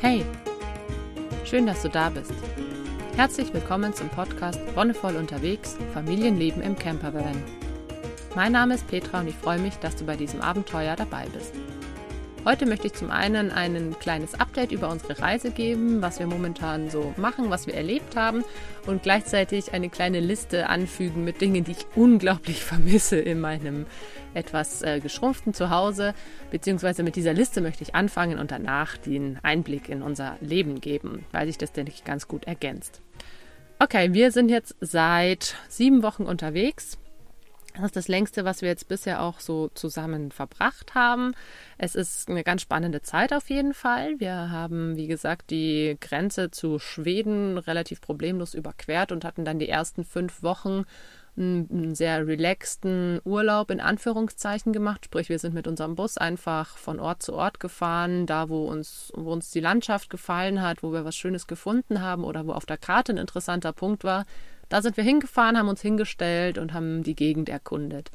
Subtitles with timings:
[0.00, 0.24] Hey,
[1.44, 2.32] schön, dass du da bist.
[3.16, 7.42] Herzlich willkommen zum Podcast Wonnevoll unterwegs, Familienleben im Campervan.
[8.36, 11.52] Mein Name ist Petra und ich freue mich, dass du bei diesem Abenteuer dabei bist.
[12.48, 16.88] Heute möchte ich zum einen ein kleines Update über unsere Reise geben, was wir momentan
[16.88, 18.42] so machen, was wir erlebt haben
[18.86, 23.84] und gleichzeitig eine kleine Liste anfügen mit Dingen, die ich unglaublich vermisse in meinem
[24.32, 26.14] etwas äh, geschrumpften Zuhause.
[26.50, 31.26] Beziehungsweise mit dieser Liste möchte ich anfangen und danach den Einblick in unser Leben geben,
[31.32, 33.02] weil sich das, denke ich, ganz gut ergänzt.
[33.78, 36.96] Okay, wir sind jetzt seit sieben Wochen unterwegs.
[37.78, 41.32] Das ist das längste, was wir jetzt bisher auch so zusammen verbracht haben.
[41.78, 44.18] Es ist eine ganz spannende Zeit auf jeden Fall.
[44.18, 49.68] Wir haben, wie gesagt, die Grenze zu Schweden relativ problemlos überquert und hatten dann die
[49.68, 50.86] ersten fünf Wochen
[51.36, 55.04] einen sehr relaxten Urlaub in Anführungszeichen gemacht.
[55.04, 59.12] Sprich, wir sind mit unserem Bus einfach von Ort zu Ort gefahren, da wo uns,
[59.14, 62.66] wo uns die Landschaft gefallen hat, wo wir was Schönes gefunden haben oder wo auf
[62.66, 64.26] der Karte ein interessanter Punkt war.
[64.68, 68.10] Da sind wir hingefahren, haben uns hingestellt und haben die Gegend erkundet.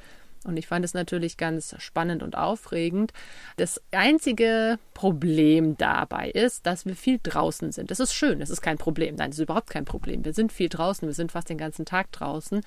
[0.46, 3.14] Und ich fand es natürlich ganz spannend und aufregend.
[3.56, 7.92] Das einzige Problem dabei ist, dass wir viel draußen sind.
[7.92, 9.16] Das ist schön, das ist kein Problem.
[9.16, 10.26] Nein, das ist überhaupt kein Problem.
[10.26, 12.62] Wir sind viel draußen, wir sind fast den ganzen Tag draußen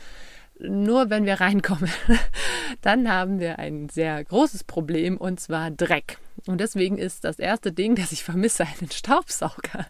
[0.59, 1.91] nur wenn wir reinkommen,
[2.81, 6.19] dann haben wir ein sehr großes Problem und zwar Dreck.
[6.47, 9.87] Und deswegen ist das erste Ding, das ich vermisse, einen Staubsauger.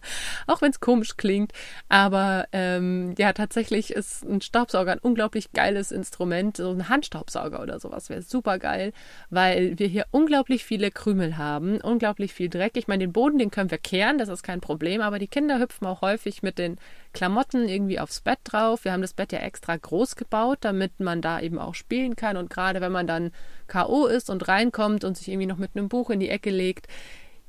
[0.47, 1.51] Auch wenn es komisch klingt.
[1.89, 6.57] Aber ähm, ja, tatsächlich ist ein Staubsauger ein unglaublich geiles Instrument.
[6.57, 8.93] So ein Handstaubsauger oder sowas wäre super geil,
[9.29, 12.77] weil wir hier unglaublich viele Krümel haben, unglaublich viel Dreck.
[12.77, 15.01] Ich meine, den Boden, den können wir kehren, das ist kein Problem.
[15.01, 16.77] Aber die Kinder hüpfen auch häufig mit den
[17.13, 18.85] Klamotten irgendwie aufs Bett drauf.
[18.85, 22.37] Wir haben das Bett ja extra groß gebaut, damit man da eben auch spielen kann.
[22.37, 23.31] Und gerade wenn man dann
[23.67, 24.07] K.O.
[24.07, 26.87] ist und reinkommt und sich irgendwie noch mit einem Buch in die Ecke legt,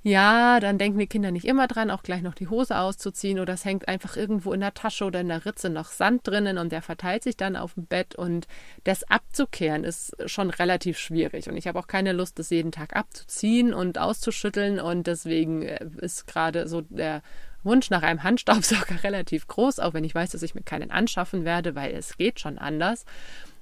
[0.05, 3.55] ja, dann denken die Kinder nicht immer dran, auch gleich noch die Hose auszuziehen oder
[3.55, 6.71] es hängt einfach irgendwo in der Tasche oder in der Ritze noch Sand drinnen und
[6.71, 8.47] der verteilt sich dann auf dem Bett und
[8.85, 12.95] das abzukehren ist schon relativ schwierig und ich habe auch keine Lust, das jeden Tag
[12.95, 17.23] abzuziehen und auszuschütteln und deswegen äh, ist gerade so der
[17.65, 21.45] Wunsch nach einem Handstaubsauger relativ groß, auch wenn ich weiß, dass ich mir keinen anschaffen
[21.45, 23.05] werde, weil es geht schon anders.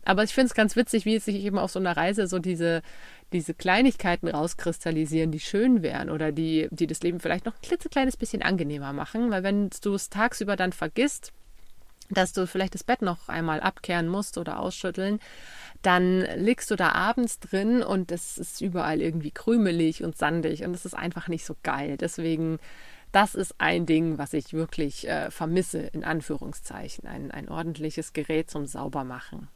[0.06, 2.38] Aber ich finde es ganz witzig, wie es sich eben auf so einer Reise so
[2.38, 2.82] diese,
[3.32, 8.16] diese Kleinigkeiten rauskristallisieren, die schön wären oder die, die das Leben vielleicht noch ein klitzekleines
[8.16, 9.30] bisschen angenehmer machen.
[9.30, 11.32] Weil wenn du es tagsüber dann vergisst,
[12.08, 15.18] dass du vielleicht das Bett noch einmal abkehren musst oder ausschütteln,
[15.82, 20.72] dann liegst du da abends drin und es ist überall irgendwie krümelig und sandig und
[20.72, 21.96] es ist einfach nicht so geil.
[21.96, 22.58] Deswegen
[23.12, 27.08] das ist ein Ding, was ich wirklich äh, vermisse, in Anführungszeichen.
[27.08, 29.48] Ein, ein ordentliches Gerät zum Saubermachen.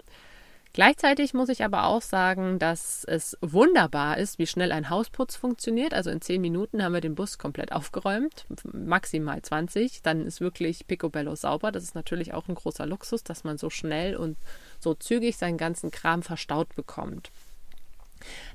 [0.73, 5.93] Gleichzeitig muss ich aber auch sagen, dass es wunderbar ist, wie schnell ein Hausputz funktioniert.
[5.93, 10.03] Also in zehn Minuten haben wir den Bus komplett aufgeräumt, maximal 20.
[10.03, 11.73] Dann ist wirklich picobello sauber.
[11.73, 14.37] Das ist natürlich auch ein großer Luxus, dass man so schnell und
[14.79, 17.33] so zügig seinen ganzen Kram verstaut bekommt.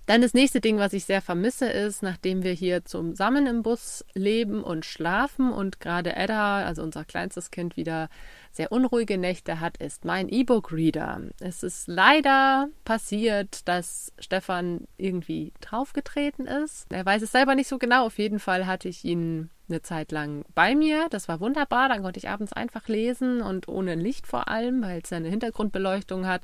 [0.06, 4.06] Dann das nächste Ding, was ich sehr vermisse, ist, nachdem wir hier zusammen im Bus
[4.14, 8.10] leben und schlafen und gerade Edda, also unser kleinstes Kind, wieder
[8.52, 11.22] sehr unruhige Nächte hat, ist mein E-Book-Reader.
[11.42, 16.92] Es ist leider passiert, dass Stefan irgendwie draufgetreten ist.
[16.92, 18.06] Er weiß es selber nicht so genau.
[18.06, 21.08] Auf jeden Fall hatte ich ihn eine Zeit lang bei mir.
[21.10, 21.90] Das war wunderbar.
[21.90, 26.26] Dann konnte ich abends einfach lesen und ohne Licht vor allem, weil es eine Hintergrundbeleuchtung
[26.28, 26.42] hat.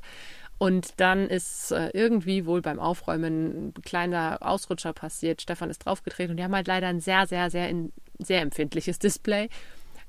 [0.62, 5.42] Und dann ist äh, irgendwie wohl beim Aufräumen ein kleiner Ausrutscher passiert.
[5.42, 9.00] Stefan ist draufgetreten und die haben halt leider ein sehr, sehr, sehr, in, sehr empfindliches
[9.00, 9.48] Display.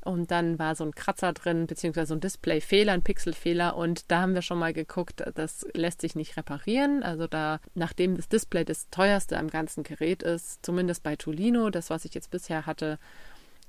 [0.06, 3.76] Und dann war so ein Kratzer drin, beziehungsweise so ein Displayfehler, ein Pixelfehler.
[3.76, 7.02] Und da haben wir schon mal geguckt, das lässt sich nicht reparieren.
[7.02, 11.90] Also da, nachdem das Display das teuerste am ganzen Gerät ist, zumindest bei Tolino, das,
[11.90, 13.00] was ich jetzt bisher hatte,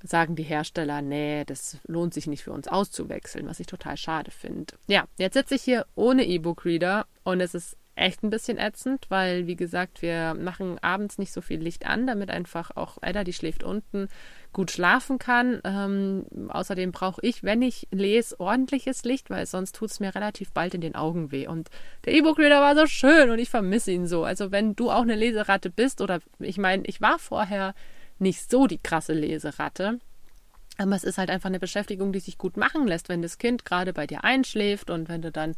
[0.05, 4.31] sagen die Hersteller, nee, das lohnt sich nicht für uns auszuwechseln, was ich total schade
[4.31, 4.75] finde.
[4.87, 9.47] Ja, jetzt sitze ich hier ohne E-Book-Reader und es ist echt ein bisschen ätzend, weil,
[9.47, 13.33] wie gesagt, wir machen abends nicht so viel Licht an, damit einfach auch Edda, die
[13.33, 14.09] schläft unten,
[14.53, 15.61] gut schlafen kann.
[15.65, 20.53] Ähm, außerdem brauche ich, wenn ich lese, ordentliches Licht, weil sonst tut es mir relativ
[20.53, 21.47] bald in den Augen weh.
[21.47, 21.71] Und
[22.05, 24.25] der E-Book-Reader war so schön und ich vermisse ihn so.
[24.25, 27.75] Also wenn du auch eine Leseratte bist oder ich meine, ich war vorher
[28.25, 30.00] nicht so die krasse Leseratte.
[30.76, 33.65] Aber es ist halt einfach eine Beschäftigung, die sich gut machen lässt, wenn das Kind
[33.65, 35.55] gerade bei dir einschläft und wenn du dann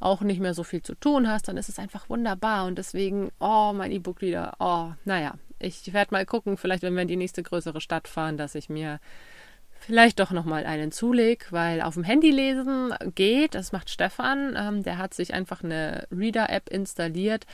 [0.00, 2.66] auch nicht mehr so viel zu tun hast, dann ist es einfach wunderbar.
[2.66, 7.02] Und deswegen, oh, mein E-Book wieder, oh, naja, ich werde mal gucken, vielleicht wenn wir
[7.02, 8.98] in die nächste größere Stadt fahren, dass ich mir
[9.78, 14.54] vielleicht doch nochmal einen zulege, weil auf dem Handy lesen geht, das macht Stefan.
[14.56, 17.46] Ähm, der hat sich einfach eine Reader-App installiert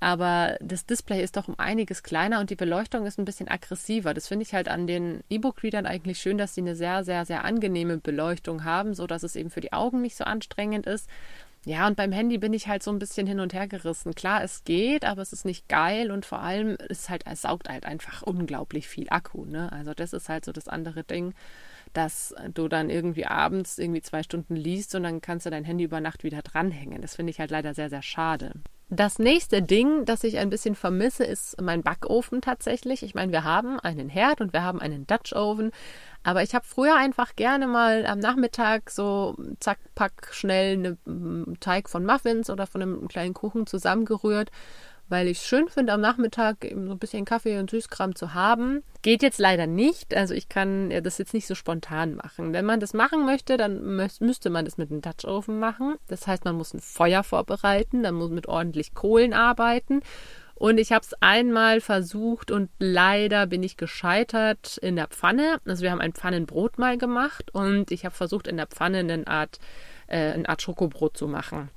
[0.00, 4.14] aber das Display ist doch um einiges kleiner und die Beleuchtung ist ein bisschen aggressiver.
[4.14, 7.44] Das finde ich halt an den E-Book-Readern eigentlich schön, dass sie eine sehr, sehr, sehr
[7.44, 11.08] angenehme Beleuchtung haben, so dass es eben für die Augen nicht so anstrengend ist.
[11.64, 14.14] Ja, und beim Handy bin ich halt so ein bisschen hin und her gerissen.
[14.14, 17.68] Klar, es geht, aber es ist nicht geil und vor allem ist halt, es saugt
[17.68, 19.44] halt einfach unglaublich viel Akku.
[19.44, 19.70] Ne?
[19.72, 21.34] Also das ist halt so das andere Ding,
[21.92, 25.84] dass du dann irgendwie abends irgendwie zwei Stunden liest und dann kannst du dein Handy
[25.84, 27.02] über Nacht wieder dranhängen.
[27.02, 28.52] Das finde ich halt leider sehr, sehr schade.
[28.90, 33.02] Das nächste Ding, das ich ein bisschen vermisse, ist mein Backofen tatsächlich.
[33.02, 35.72] Ich meine, wir haben einen Herd und wir haben einen Dutch Oven,
[36.22, 41.90] aber ich habe früher einfach gerne mal am Nachmittag so zack, pack schnell einen Teig
[41.90, 44.50] von Muffins oder von einem kleinen Kuchen zusammengerührt
[45.08, 48.34] weil ich es schön finde, am Nachmittag eben so ein bisschen Kaffee und Süßkram zu
[48.34, 48.82] haben.
[49.02, 50.14] Geht jetzt leider nicht.
[50.14, 52.52] Also ich kann das jetzt nicht so spontan machen.
[52.52, 55.96] Wenn man das machen möchte, dann müsste man das mit einem Dutch Oven machen.
[56.08, 60.02] Das heißt, man muss ein Feuer vorbereiten, dann muss man mit ordentlich Kohlen arbeiten.
[60.58, 65.60] Und ich habe es einmal versucht und leider bin ich gescheitert in der Pfanne.
[65.64, 69.24] Also wir haben ein Pfannenbrot mal gemacht und ich habe versucht in der Pfanne eine
[69.28, 69.60] Art,
[70.08, 71.70] äh, eine Art Schokobrot zu machen.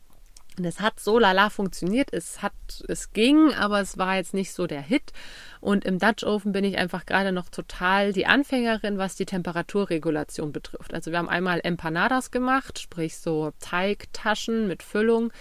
[0.57, 2.12] Und es hat so lala funktioniert.
[2.12, 2.53] Es hat,
[2.89, 5.13] es ging, aber es war jetzt nicht so der Hit.
[5.62, 10.51] Und im Dutch Oven bin ich einfach gerade noch total die Anfängerin, was die Temperaturregulation
[10.51, 10.94] betrifft.
[10.94, 15.31] Also wir haben einmal Empanadas gemacht, sprich so Teigtaschen mit Füllung.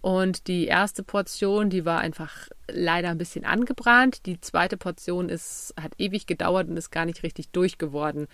[0.00, 4.24] Und die erste Portion, die war einfach leider ein bisschen angebrannt.
[4.24, 8.28] Die zweite Portion ist, hat ewig gedauert und ist gar nicht richtig durchgeworden.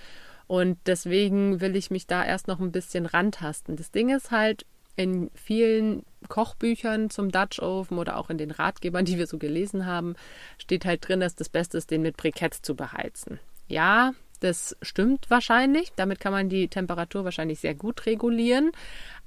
[0.47, 3.77] Und deswegen will ich mich da erst noch ein bisschen rantasten.
[3.77, 4.67] Das Ding ist halt,
[5.01, 9.87] in vielen Kochbüchern zum Dutch Oven oder auch in den Ratgebern, die wir so gelesen
[9.87, 10.15] haben,
[10.59, 13.41] steht halt drin, dass das Beste ist, den mit Briketts zu beheizen.
[13.69, 15.93] Ja, das stimmt wahrscheinlich.
[15.97, 18.73] Damit kann man die Temperatur wahrscheinlich sehr gut regulieren.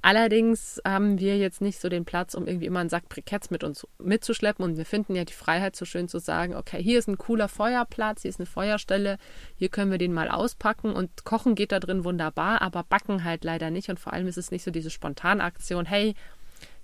[0.04, 3.64] Allerdings haben wir jetzt nicht so den Platz, um irgendwie immer einen Sack Briketts mit
[3.64, 4.62] uns mitzuschleppen.
[4.62, 7.48] Und wir finden ja die Freiheit so schön zu sagen, okay, hier ist ein cooler
[7.48, 9.16] Feuerplatz, hier ist eine Feuerstelle,
[9.56, 13.44] hier können wir den mal auspacken und kochen geht da drin wunderbar, aber backen halt
[13.44, 13.88] leider nicht.
[13.88, 16.14] Und vor allem ist es nicht so diese Spontanaktion, hey,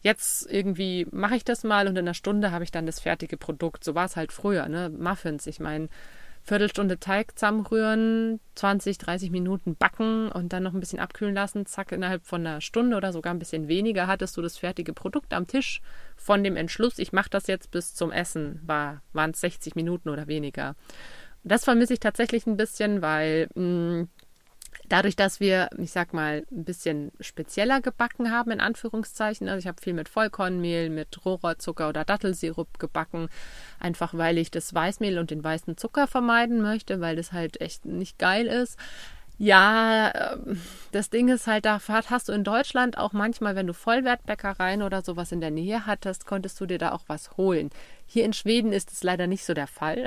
[0.00, 3.36] jetzt irgendwie mache ich das mal und in einer Stunde habe ich dann das fertige
[3.36, 3.84] Produkt.
[3.84, 4.88] So war es halt früher, ne?
[4.88, 5.46] Muffins.
[5.46, 5.90] Ich meine,
[6.50, 11.64] Viertelstunde Teig zusammenrühren, 20, 30 Minuten backen und dann noch ein bisschen abkühlen lassen.
[11.64, 15.32] Zack, innerhalb von einer Stunde oder sogar ein bisschen weniger hattest du das fertige Produkt
[15.32, 15.80] am Tisch.
[16.16, 20.08] Von dem Entschluss, ich mache das jetzt bis zum Essen, war, waren es 60 Minuten
[20.08, 20.74] oder weniger.
[21.44, 24.08] Das vermisse ich tatsächlich ein bisschen, weil mh, mm,
[24.90, 29.48] Dadurch, dass wir, ich sag mal, ein bisschen spezieller gebacken haben, in Anführungszeichen.
[29.48, 33.28] Also ich habe viel mit Vollkornmehl, mit Rohrzucker oder Dattelsirup gebacken,
[33.78, 37.84] einfach weil ich das Weißmehl und den weißen Zucker vermeiden möchte, weil das halt echt
[37.84, 38.78] nicht geil ist.
[39.42, 40.60] Ja, ähm,
[40.92, 45.00] das Ding ist halt, da hast du in Deutschland auch manchmal, wenn du Vollwertbäckereien oder
[45.00, 47.70] sowas in der Nähe hattest, konntest du dir da auch was holen.
[48.04, 50.04] Hier in Schweden ist es leider nicht so der Fall.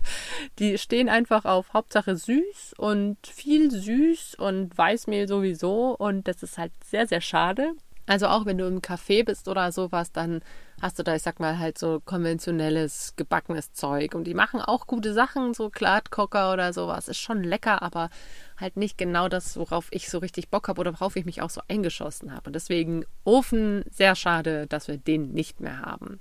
[0.58, 6.58] Die stehen einfach auf Hauptsache süß und viel süß und Weißmehl sowieso und das ist
[6.58, 7.74] halt sehr, sehr schade.
[8.06, 10.42] Also auch wenn du im Café bist oder sowas, dann
[10.80, 14.14] hast du da, ich sag mal, halt so konventionelles, gebackenes Zeug.
[14.14, 17.06] Und die machen auch gute Sachen, so Gladkocker oder sowas.
[17.06, 18.10] Ist schon lecker, aber
[18.56, 21.50] halt nicht genau das, worauf ich so richtig Bock habe oder worauf ich mich auch
[21.50, 22.48] so eingeschossen habe.
[22.48, 26.20] Und deswegen Ofen, sehr schade, dass wir den nicht mehr haben.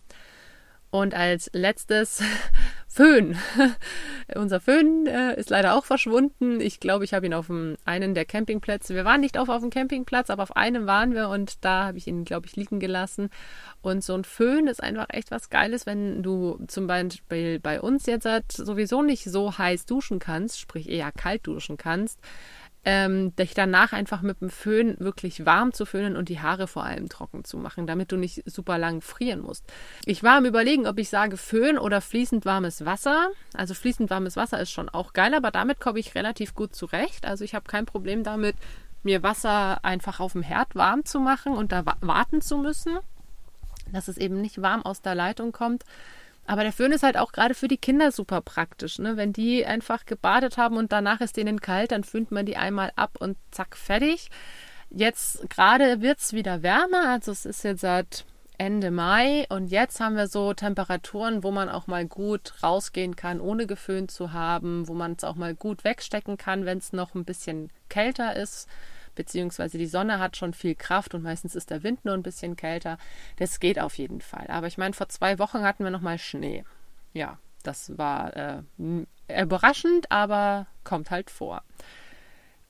[0.92, 2.22] Und als letztes
[2.88, 3.38] Föhn.
[4.36, 6.60] Unser Föhn äh, ist leider auch verschwunden.
[6.60, 8.94] Ich glaube, ich habe ihn auf einem, einen der Campingplätze.
[8.94, 11.98] Wir waren nicht auf, auf dem Campingplatz, aber auf einem waren wir und da habe
[11.98, 13.30] ich ihn, glaube ich, liegen gelassen.
[13.82, 18.06] Und so ein Föhn ist einfach echt was Geiles, wenn du zum Beispiel bei uns
[18.06, 22.20] jetzt sowieso nicht so heiß duschen kannst, sprich eher kalt duschen kannst
[22.84, 26.84] ähm, dich danach einfach mit dem Föhn wirklich warm zu föhnen und die Haare vor
[26.84, 29.66] allem trocken zu machen, damit du nicht super lang frieren musst.
[30.06, 33.30] Ich war am Überlegen, ob ich sage Föhn oder fließend warmes Wasser.
[33.54, 37.26] Also fließend warmes Wasser ist schon auch geil, aber damit komme ich relativ gut zurecht.
[37.26, 38.56] Also ich habe kein Problem damit,
[39.04, 42.98] mir Wasser einfach auf dem Herd warm zu machen und da warten zu müssen,
[43.92, 45.84] dass es eben nicht warm aus der Leitung kommt.
[46.52, 49.00] Aber der Föhn ist halt auch gerade für die Kinder super praktisch.
[49.00, 49.16] Ne?
[49.16, 52.92] Wenn die einfach gebadet haben und danach ist denen kalt, dann föhnt man die einmal
[52.98, 54.28] ab und zack, fertig.
[54.90, 58.26] Jetzt gerade wird es wieder wärmer, also es ist jetzt seit
[58.58, 63.40] Ende Mai und jetzt haben wir so Temperaturen, wo man auch mal gut rausgehen kann,
[63.40, 67.16] ohne geföhnt zu haben, wo man es auch mal gut wegstecken kann, wenn es noch
[67.16, 68.68] ein bisschen kälter ist
[69.16, 72.56] beziehungsweise die Sonne hat schon viel Kraft und meistens ist der Wind nur ein bisschen
[72.56, 72.98] kälter.
[73.38, 74.48] Das geht auf jeden Fall.
[74.48, 76.64] Aber ich meine, vor zwei Wochen hatten wir noch mal Schnee.
[77.14, 78.62] Ja, das war äh,
[79.28, 81.64] überraschend, aber kommt halt vor.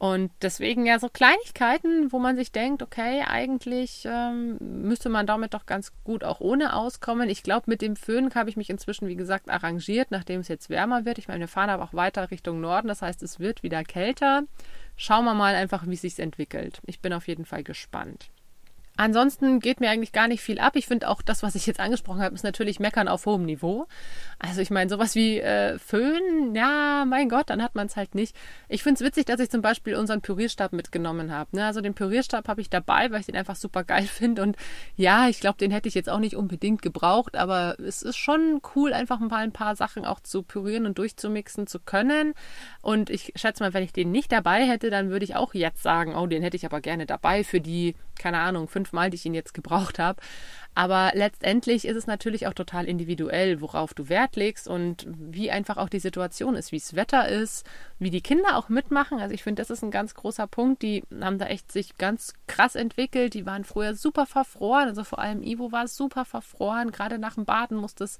[0.01, 5.53] Und deswegen ja so Kleinigkeiten, wo man sich denkt, okay, eigentlich ähm, müsste man damit
[5.53, 7.29] doch ganz gut auch ohne auskommen.
[7.29, 10.71] Ich glaube, mit dem Föhn habe ich mich inzwischen, wie gesagt, arrangiert, nachdem es jetzt
[10.71, 11.19] wärmer wird.
[11.19, 14.41] Ich meine, wir fahren aber auch weiter Richtung Norden, das heißt, es wird wieder kälter.
[14.95, 16.81] Schauen wir mal einfach, wie es sich entwickelt.
[16.87, 18.31] Ich bin auf jeden Fall gespannt.
[19.01, 20.75] Ansonsten geht mir eigentlich gar nicht viel ab.
[20.75, 23.87] Ich finde auch das, was ich jetzt angesprochen habe, ist natürlich Meckern auf hohem Niveau.
[24.37, 28.13] Also ich meine, sowas wie äh, Föhn, ja, mein Gott, dann hat man es halt
[28.13, 28.35] nicht.
[28.69, 31.55] Ich finde es witzig, dass ich zum Beispiel unseren Pürierstab mitgenommen habe.
[31.55, 31.65] Ne?
[31.65, 34.43] Also den Pürierstab habe ich dabei, weil ich den einfach super geil finde.
[34.43, 34.55] Und
[34.95, 38.61] ja, ich glaube, den hätte ich jetzt auch nicht unbedingt gebraucht, aber es ist schon
[38.75, 42.35] cool, einfach mal ein paar Sachen auch zu pürieren und durchzumixen zu können.
[42.83, 45.81] Und ich schätze mal, wenn ich den nicht dabei hätte, dann würde ich auch jetzt
[45.81, 49.15] sagen, oh, den hätte ich aber gerne dabei für die, keine Ahnung, fünf fünfmal, die
[49.15, 50.21] ich ihn jetzt gebraucht habe.
[50.73, 55.75] Aber letztendlich ist es natürlich auch total individuell, worauf du Wert legst und wie einfach
[55.75, 57.65] auch die Situation ist, wie das Wetter ist,
[57.99, 59.19] wie die Kinder auch mitmachen.
[59.19, 60.81] Also ich finde, das ist ein ganz großer Punkt.
[60.81, 63.33] Die haben da echt sich ganz krass entwickelt.
[63.33, 64.87] Die waren früher super verfroren.
[64.87, 66.91] Also vor allem Ivo war super verfroren.
[66.91, 68.17] Gerade nach dem Baden musste es,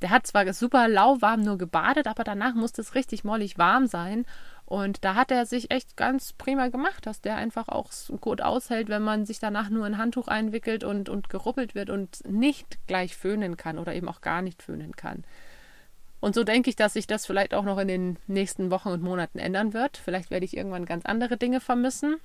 [0.00, 4.24] der hat zwar super lauwarm nur gebadet, aber danach musste es richtig mollig warm sein.
[4.70, 8.88] Und da hat er sich echt ganz prima gemacht, dass der einfach auch gut aushält,
[8.88, 13.16] wenn man sich danach nur ein Handtuch einwickelt und, und geruppelt wird und nicht gleich
[13.16, 15.24] föhnen kann oder eben auch gar nicht föhnen kann.
[16.20, 19.02] Und so denke ich, dass sich das vielleicht auch noch in den nächsten Wochen und
[19.02, 19.96] Monaten ändern wird.
[19.96, 22.18] Vielleicht werde ich irgendwann ganz andere Dinge vermissen.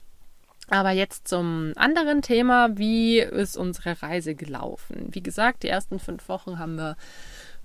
[0.70, 2.78] Aber jetzt zum anderen Thema.
[2.78, 5.08] Wie ist unsere Reise gelaufen?
[5.10, 6.96] Wie gesagt, die ersten fünf Wochen haben wir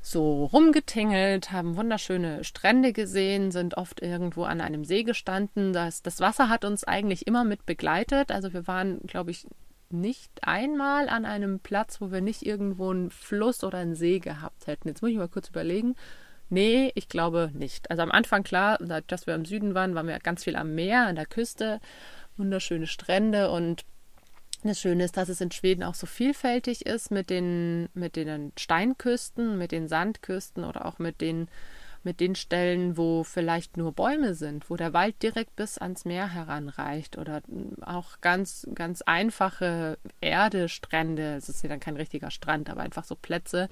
[0.02, 5.72] so rumgetingelt, haben wunderschöne Strände gesehen, sind oft irgendwo an einem See gestanden.
[5.72, 8.32] Das, das Wasser hat uns eigentlich immer mit begleitet.
[8.32, 9.46] Also wir waren, glaube ich,
[9.90, 14.66] nicht einmal an einem Platz, wo wir nicht irgendwo einen Fluss oder einen See gehabt
[14.66, 14.88] hätten.
[14.88, 15.96] Jetzt muss ich mal kurz überlegen.
[16.48, 17.90] Nee, ich glaube nicht.
[17.90, 21.06] Also am Anfang klar, dass wir im Süden waren, waren wir ganz viel am Meer,
[21.06, 21.80] an der Küste,
[22.36, 23.84] wunderschöne Strände und
[24.68, 28.52] das Schöne ist, dass es in Schweden auch so vielfältig ist mit den, mit den
[28.58, 31.48] Steinküsten, mit den Sandküsten oder auch mit den,
[32.02, 36.28] mit den Stellen, wo vielleicht nur Bäume sind, wo der Wald direkt bis ans Meer
[36.28, 37.42] heranreicht oder
[37.82, 41.36] auch ganz, ganz einfache Erdestrände.
[41.36, 43.68] Es ist ja dann kein richtiger Strand, aber einfach so Plätze,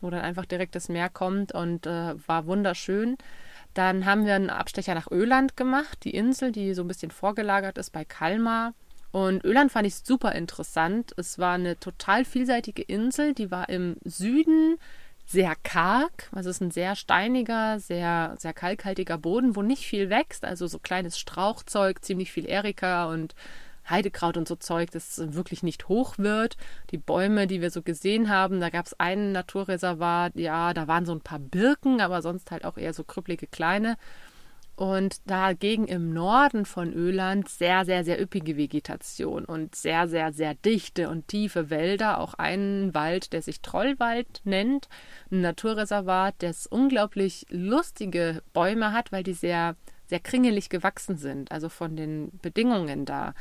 [0.00, 3.16] wo dann einfach direkt das Meer kommt und äh, war wunderschön.
[3.74, 7.76] Dann haben wir einen Abstecher nach Öland gemacht, die Insel, die so ein bisschen vorgelagert
[7.76, 8.72] ist bei Kalmar
[9.12, 11.12] und Öland fand ich super interessant.
[11.16, 14.78] Es war eine total vielseitige Insel, die war im Süden
[15.26, 20.08] sehr karg, also es ist ein sehr steiniger, sehr, sehr kalkhaltiger Boden, wo nicht viel
[20.08, 23.34] wächst, also so kleines Strauchzeug, ziemlich viel Erika und
[23.88, 26.56] Heidekraut und so Zeug, das wirklich nicht hoch wird.
[26.90, 31.06] Die Bäume, die wir so gesehen haben, da gab es ein Naturreservat, ja, da waren
[31.06, 33.96] so ein paar Birken, aber sonst halt auch eher so krüppelige kleine.
[34.76, 40.54] Und dagegen im Norden von Öland sehr, sehr, sehr üppige Vegetation und sehr, sehr, sehr
[40.54, 42.20] dichte und tiefe Wälder.
[42.20, 44.90] Auch einen Wald, der sich Trollwald nennt.
[45.30, 49.76] Ein Naturreservat, das unglaublich lustige Bäume hat, weil die sehr,
[50.08, 51.52] sehr kringelig gewachsen sind.
[51.52, 53.32] Also von den Bedingungen da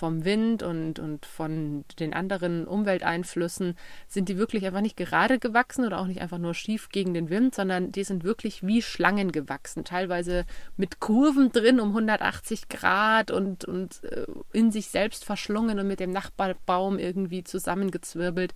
[0.00, 3.76] vom Wind und, und von den anderen Umwelteinflüssen
[4.08, 7.28] sind die wirklich einfach nicht gerade gewachsen oder auch nicht einfach nur schief gegen den
[7.28, 10.46] Wind, sondern die sind wirklich wie Schlangen gewachsen, teilweise
[10.78, 16.00] mit Kurven drin um 180 Grad und, und äh, in sich selbst verschlungen und mit
[16.00, 18.54] dem Nachbarbaum irgendwie zusammengezwirbelt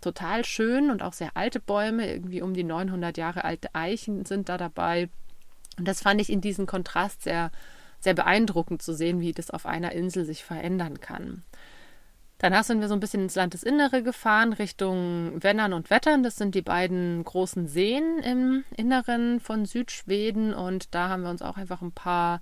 [0.00, 4.48] total schön und auch sehr alte Bäume, irgendwie um die 900 Jahre alte Eichen sind
[4.48, 5.10] da dabei.
[5.78, 7.50] Und das fand ich in diesem Kontrast sehr
[8.06, 11.42] sehr beeindruckend zu sehen, wie das auf einer Insel sich verändern kann.
[12.38, 16.22] Danach sind wir so ein bisschen ins Landesinnere gefahren, Richtung Wennern und Wettern.
[16.22, 20.54] Das sind die beiden großen Seen im Inneren von Südschweden.
[20.54, 22.40] Und da haben wir uns auch einfach ein paar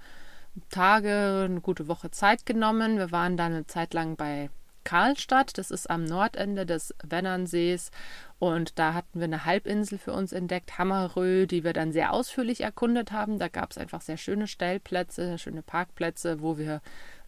[0.68, 2.99] Tage, eine gute Woche Zeit genommen.
[2.99, 4.50] Wir waren dann eine Zeit lang bei
[4.85, 5.59] Karlstadt.
[5.59, 7.91] Das ist am Nordende des Wennernsees.
[8.38, 12.61] Und da hatten wir eine Halbinsel für uns entdeckt, Hammerö, die wir dann sehr ausführlich
[12.61, 13.38] erkundet haben.
[13.38, 16.81] Da gab es einfach sehr schöne Stellplätze, schöne Parkplätze, wo wir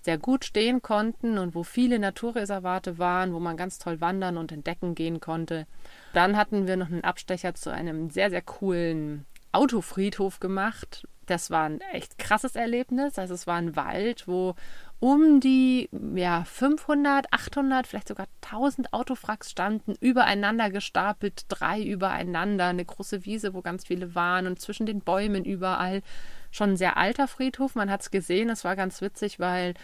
[0.02, 4.52] sehr gut stehen konnten und wo viele Naturreservate waren, wo man ganz toll wandern und
[4.52, 5.66] entdecken gehen konnte.
[6.12, 11.08] Dann hatten wir noch einen Abstecher zu einem sehr, sehr coolen Autofriedhof gemacht.
[11.26, 13.18] Das war ein echt krasses Erlebnis.
[13.18, 14.54] Also es war ein Wald, wo
[14.98, 22.84] um die ja, 500, 800, vielleicht sogar 1000 Autofracks standen, übereinander gestapelt, drei übereinander, eine
[22.84, 26.02] große Wiese, wo ganz viele waren und zwischen den Bäumen überall.
[26.50, 29.74] Schon ein sehr alter Friedhof, man hat es gesehen, es war ganz witzig, weil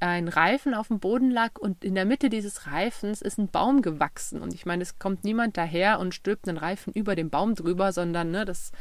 [0.00, 3.82] ein Reifen auf dem Boden lag und in der Mitte dieses Reifens ist ein Baum
[3.82, 4.40] gewachsen.
[4.40, 7.92] Und ich meine, es kommt niemand daher und stülpt einen Reifen über den Baum drüber,
[7.92, 8.72] sondern ne, das,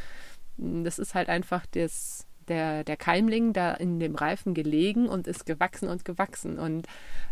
[0.58, 5.46] das ist halt einfach das der, der Keimling da in dem Reifen gelegen und ist
[5.46, 6.60] gewachsen und gewachsen.
[6.60, 6.88] Und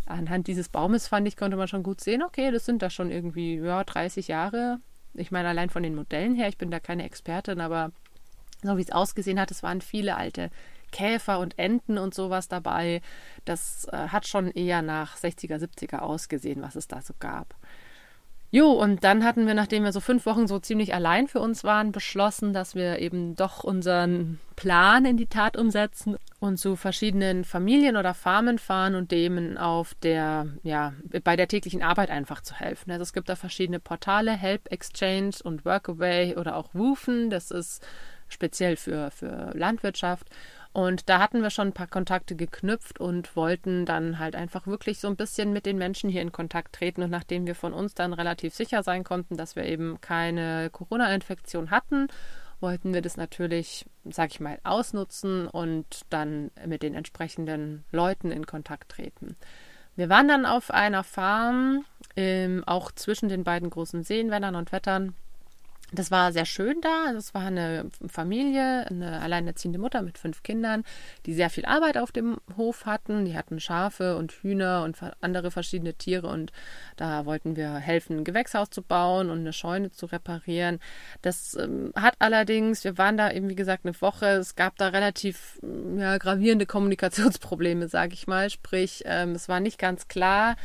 [0.06, 3.10] anhand dieses Baumes, fand ich, konnte man schon gut sehen, okay, das sind da schon
[3.10, 4.78] irgendwie ja, 30 Jahre.
[5.14, 7.92] Ich meine, allein von den Modellen her, ich bin da keine Expertin, aber
[8.62, 10.50] so wie es ausgesehen hat, es waren viele alte
[10.92, 13.00] Käfer und Enten und sowas dabei.
[13.44, 17.54] Das äh, hat schon eher nach 60er, 70er ausgesehen, was es da so gab.
[18.54, 21.64] Jo, und dann hatten wir, nachdem wir so fünf Wochen so ziemlich allein für uns
[21.64, 27.44] waren, beschlossen, dass wir eben doch unseren Plan in die Tat umsetzen und zu verschiedenen
[27.44, 30.92] Familien oder Farmen fahren und dem auf der, ja,
[31.24, 32.90] bei der täglichen Arbeit einfach zu helfen.
[32.90, 37.30] Also es gibt da verschiedene Portale, Help Exchange und Workaway oder auch Woofen.
[37.30, 37.82] Das ist
[38.28, 40.28] speziell für, für Landwirtschaft.
[40.72, 45.00] Und da hatten wir schon ein paar Kontakte geknüpft und wollten dann halt einfach wirklich
[45.00, 47.02] so ein bisschen mit den Menschen hier in Kontakt treten.
[47.02, 51.70] Und nachdem wir von uns dann relativ sicher sein konnten, dass wir eben keine Corona-Infektion
[51.70, 52.08] hatten,
[52.60, 58.46] wollten wir das natürlich, sag ich mal, ausnutzen und dann mit den entsprechenden Leuten in
[58.46, 59.36] Kontakt treten.
[59.94, 61.84] Wir waren dann auf einer Farm,
[62.16, 65.14] ähm, auch zwischen den beiden großen Seen, Wennern und Wettern,
[65.92, 67.12] das war sehr schön da.
[67.12, 70.84] Das war eine Familie, eine alleinerziehende Mutter mit fünf Kindern,
[71.26, 73.24] die sehr viel Arbeit auf dem Hof hatten.
[73.24, 76.52] Die hatten Schafe und Hühner und andere verschiedene Tiere und
[76.96, 80.80] da wollten wir helfen, ein Gewächshaus zu bauen und eine Scheune zu reparieren.
[81.20, 84.88] Das ähm, hat allerdings, wir waren da eben wie gesagt eine Woche, es gab da
[84.88, 85.60] relativ
[85.96, 88.48] ja, gravierende Kommunikationsprobleme, sage ich mal.
[88.48, 90.56] Sprich, ähm, es war nicht ganz klar,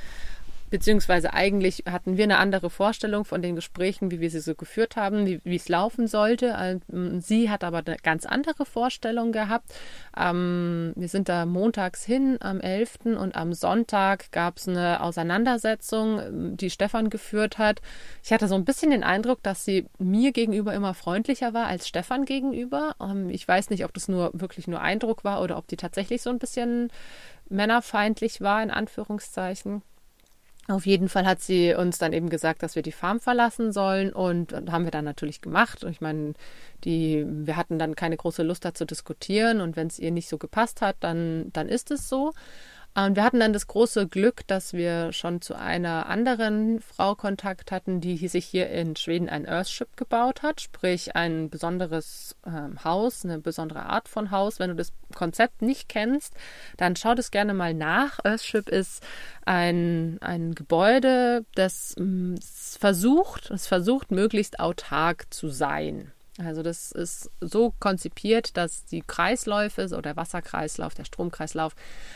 [0.69, 4.95] beziehungsweise eigentlich hatten wir eine andere Vorstellung von den Gesprächen, wie wir sie so geführt
[4.95, 6.55] haben, wie, wie es laufen sollte.
[6.59, 9.74] Ähm, sie hat aber eine ganz andere Vorstellung gehabt.
[10.17, 13.05] Ähm, wir sind da montags hin am 11.
[13.05, 17.81] und am Sonntag gab es eine Auseinandersetzung, die Stefan geführt hat.
[18.24, 21.88] Ich hatte so ein bisschen den Eindruck, dass sie mir gegenüber immer freundlicher war als
[21.88, 22.95] Stefan gegenüber.
[23.01, 26.21] Ähm, ich weiß nicht, ob das nur wirklich nur Eindruck war oder ob die tatsächlich
[26.21, 26.91] so ein bisschen
[27.50, 29.81] männerfeindlich war, in Anführungszeichen.
[30.69, 34.12] Auf jeden Fall hat sie uns dann eben gesagt, dass wir die Farm verlassen sollen
[34.12, 35.86] und, und haben wir dann natürlich gemacht.
[35.86, 36.33] Und ich meine,
[36.83, 40.27] die, wir hatten dann keine große Lust da zu diskutieren und wenn es ihr nicht
[40.27, 42.33] so gepasst hat, dann, dann ist es so.
[42.98, 47.72] Und wir hatten dann das große Glück, dass wir schon zu einer anderen Frau Kontakt
[47.72, 53.24] hatten, die sich hier in Schweden ein Earthship gebaut hat, sprich ein besonderes ähm, Haus,
[53.24, 54.57] eine besondere Art von Haus.
[54.57, 56.33] Wenn du das Konzept nicht kennst,
[56.77, 58.18] dann schau das gerne mal nach.
[58.24, 59.03] Earthship ist
[59.46, 62.38] ein, ein Gebäude, das mm,
[62.79, 66.14] versucht, es versucht, möglichst autark zu sein.
[66.39, 71.75] Also das ist so konzipiert, dass die Kreisläufe oder der Wasserkreislauf, der Stromkreislauf,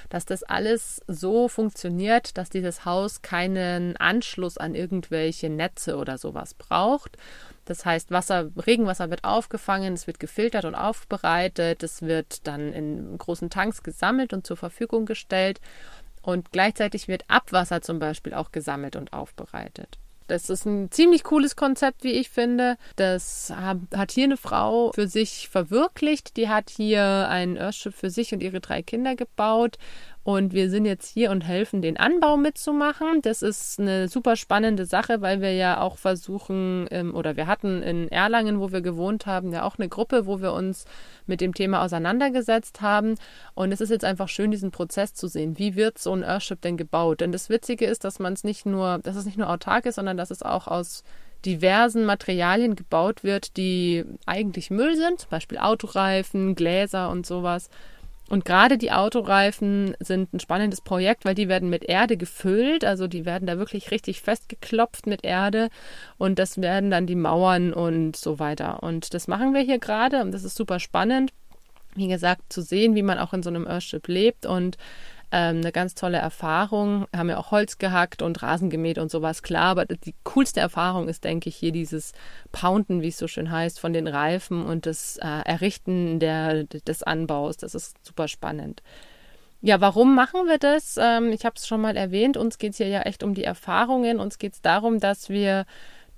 [0.09, 6.53] dass das alles so funktioniert, dass dieses Haus keinen Anschluss an irgendwelche Netze oder sowas
[6.53, 7.17] braucht.
[7.65, 13.17] Das heißt, Wasser, Regenwasser wird aufgefangen, es wird gefiltert und aufbereitet, es wird dann in
[13.17, 15.59] großen Tanks gesammelt und zur Verfügung gestellt
[16.21, 19.97] und gleichzeitig wird Abwasser zum Beispiel auch gesammelt und aufbereitet.
[20.31, 22.77] Das ist ein ziemlich cooles Konzept, wie ich finde.
[22.95, 26.37] Das hat hier eine Frau für sich verwirklicht.
[26.37, 29.77] Die hat hier ein Earthship für sich und ihre drei Kinder gebaut
[30.23, 33.21] und wir sind jetzt hier und helfen, den Anbau mitzumachen.
[33.23, 37.81] Das ist eine super spannende Sache, weil wir ja auch versuchen, ähm, oder wir hatten
[37.81, 40.85] in Erlangen, wo wir gewohnt haben, ja auch eine Gruppe, wo wir uns
[41.25, 43.15] mit dem Thema auseinandergesetzt haben.
[43.55, 45.57] Und es ist jetzt einfach schön, diesen Prozess zu sehen.
[45.57, 47.21] Wie wird so ein Earthship denn gebaut?
[47.21, 49.95] Denn das Witzige ist, dass man es nicht nur, dass es nicht nur autark ist,
[49.95, 51.03] sondern dass es auch aus
[51.45, 57.71] diversen Materialien gebaut wird, die eigentlich Müll sind, zum Beispiel Autoreifen, Gläser und sowas.
[58.31, 63.07] Und gerade die Autoreifen sind ein spannendes Projekt, weil die werden mit Erde gefüllt, also
[63.07, 65.67] die werden da wirklich richtig festgeklopft mit Erde.
[66.17, 68.83] Und das werden dann die Mauern und so weiter.
[68.83, 71.33] Und das machen wir hier gerade und das ist super spannend,
[71.95, 74.45] wie gesagt, zu sehen, wie man auch in so einem Earthship lebt.
[74.45, 74.77] Und
[75.31, 77.05] ähm, eine ganz tolle Erfahrung.
[77.15, 79.69] Haben ja auch Holz gehackt und Rasen gemäht und sowas, klar.
[79.69, 82.13] Aber die coolste Erfahrung ist, denke ich, hier dieses
[82.51, 87.03] Pounden, wie es so schön heißt, von den Reifen und das äh, Errichten der, des
[87.03, 87.57] Anbaus.
[87.57, 88.81] Das ist super spannend.
[89.63, 90.97] Ja, warum machen wir das?
[90.99, 92.35] Ähm, ich habe es schon mal erwähnt.
[92.35, 94.19] Uns geht es hier ja echt um die Erfahrungen.
[94.19, 95.65] Uns geht es darum, dass wir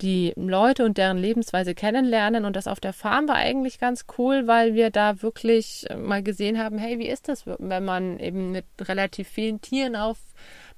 [0.01, 2.45] die Leute und deren Lebensweise kennenlernen.
[2.45, 6.23] Und das auf der Farm war eigentlich ganz cool, weil wir da wirklich äh, mal
[6.23, 10.17] gesehen haben, hey, wie ist das, wenn man eben mit relativ vielen Tieren auf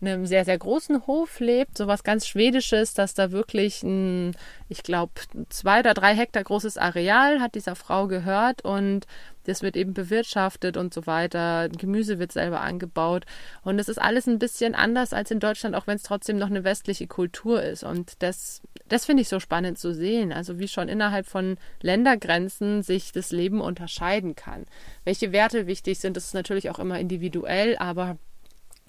[0.01, 4.35] einem sehr, sehr großen Hof lebt, sowas ganz Schwedisches, dass da wirklich ein,
[4.69, 5.13] ich glaube,
[5.49, 9.07] zwei oder drei Hektar großes Areal hat dieser Frau gehört und
[9.45, 11.69] das wird eben bewirtschaftet und so weiter.
[11.69, 13.25] Gemüse wird selber angebaut.
[13.63, 16.49] Und es ist alles ein bisschen anders als in Deutschland, auch wenn es trotzdem noch
[16.49, 17.83] eine westliche Kultur ist.
[17.83, 20.33] Und das, das finde ich so spannend zu sehen.
[20.33, 24.65] Also wie schon innerhalb von Ländergrenzen sich das Leben unterscheiden kann.
[25.03, 28.17] Welche Werte wichtig sind, das ist natürlich auch immer individuell, aber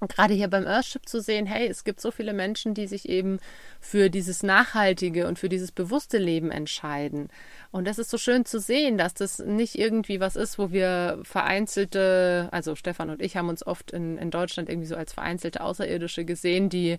[0.00, 3.38] gerade hier beim Earthship zu sehen, hey, es gibt so viele Menschen, die sich eben
[3.80, 7.28] für dieses nachhaltige und für dieses bewusste Leben entscheiden.
[7.70, 11.18] Und das ist so schön zu sehen, dass das nicht irgendwie was ist, wo wir
[11.22, 15.62] vereinzelte, also Stefan und ich haben uns oft in, in Deutschland irgendwie so als vereinzelte
[15.62, 16.96] Außerirdische gesehen, die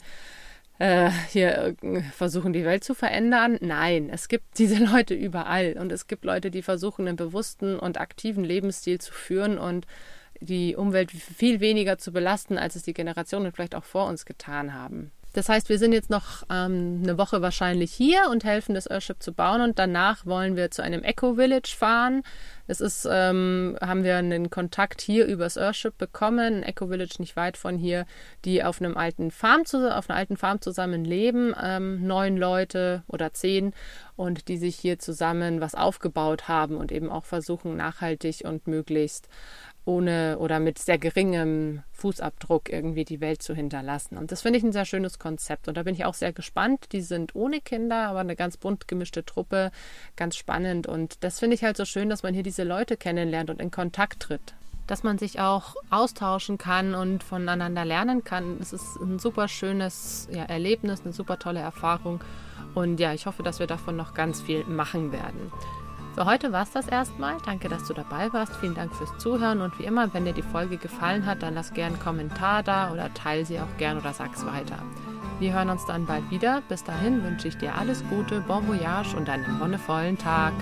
[0.80, 1.76] äh, hier
[2.14, 3.58] versuchen, die Welt zu verändern.
[3.62, 5.76] Nein, es gibt diese Leute überall.
[5.80, 9.86] Und es gibt Leute, die versuchen, einen bewussten und aktiven Lebensstil zu führen und
[10.40, 14.74] die Umwelt viel weniger zu belasten, als es die Generationen vielleicht auch vor uns getan
[14.74, 15.12] haben.
[15.38, 19.22] Das heißt, wir sind jetzt noch ähm, eine Woche wahrscheinlich hier und helfen, das Earthship
[19.22, 22.24] zu bauen und danach wollen wir zu einem Eco-Village fahren.
[22.66, 27.56] Das ist, ähm, haben wir einen Kontakt hier übers Earthship bekommen, ein Eco-Village nicht weit
[27.56, 28.08] von hier,
[28.46, 33.04] die auf einem alten Farm, zu, auf einer alten Farm zusammen leben, ähm, neun Leute
[33.08, 33.74] oder zehn
[34.16, 39.30] und die sich hier zusammen was aufgebaut haben und eben auch versuchen, nachhaltig und möglichst
[39.88, 44.18] ohne oder mit sehr geringem Fußabdruck irgendwie die Welt zu hinterlassen.
[44.18, 45.68] Und das finde ich ein sehr schönes Konzept.
[45.68, 46.88] Und da bin ich auch sehr gespannt.
[46.92, 49.72] Die sind ohne Kinder, aber eine ganz bunt gemischte Truppe,
[50.18, 50.88] ganz spannend.
[50.88, 53.72] Und das finde ich halt so schön, dass man hier diese Leute kennenlernt und in
[53.72, 54.56] Kontakt tritt.
[54.88, 58.58] Dass man sich auch austauschen kann und voneinander lernen kann.
[58.62, 62.22] Es ist ein super schönes ja, Erlebnis, eine super tolle Erfahrung.
[62.76, 65.52] Und ja, ich hoffe, dass wir davon noch ganz viel machen werden.
[66.18, 67.38] Für heute war es das erstmal.
[67.46, 68.56] Danke, dass du dabei warst.
[68.56, 71.74] Vielen Dank fürs Zuhören und wie immer, wenn dir die Folge gefallen hat, dann lass
[71.74, 74.80] gerne einen Kommentar da oder teile sie auch gern oder sag's weiter.
[75.40, 76.64] Wir hören uns dann bald wieder.
[76.70, 80.54] Bis dahin wünsche ich dir alles Gute, bon voyage und einen wonnevollen Tag.